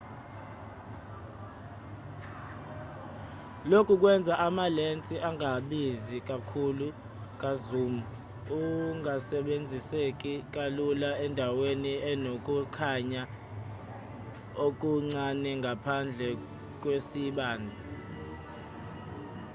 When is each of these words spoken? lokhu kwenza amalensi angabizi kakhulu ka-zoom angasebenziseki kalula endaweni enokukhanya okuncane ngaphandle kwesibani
lokhu 3.71 3.93
kwenza 4.01 4.33
amalensi 4.47 5.15
angabizi 5.29 6.17
kakhulu 6.29 6.87
ka-zoom 7.41 7.95
angasebenziseki 8.91 10.33
kalula 10.53 11.09
endaweni 11.25 11.93
enokukhanya 12.11 13.21
okuncane 14.65 15.51
ngaphandle 15.61 16.29
kwesibani 16.81 17.73